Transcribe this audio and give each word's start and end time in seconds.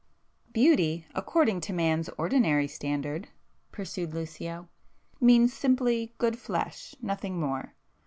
"Beauty, 0.51 1.05
according 1.13 1.61
to 1.61 1.73
man's 1.73 2.09
ordinary 2.17 2.67
standard," 2.67 3.27
pursued 3.71 4.15
Lucio, 4.15 4.67
"means 5.19 5.53
simply 5.53 6.15
good 6.17 6.39
flesh,—nothing 6.39 7.39
more. 7.39 7.75